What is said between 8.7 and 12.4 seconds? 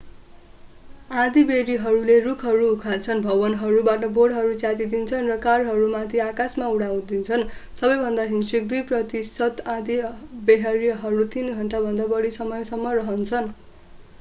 दुई प्रतिशत आँधीबेहरीहरू तीन घण्टा भन्दा बढी